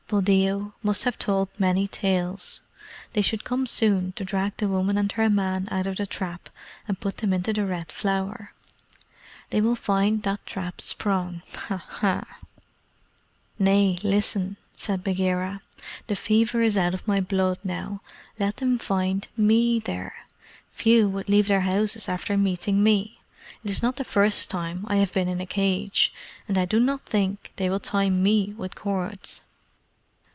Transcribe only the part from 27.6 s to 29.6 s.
will tie ME with cords."